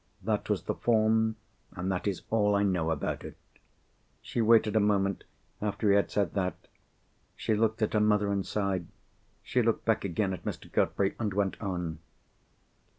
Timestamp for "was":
0.49-0.63